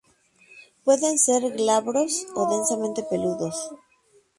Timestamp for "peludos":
3.03-3.69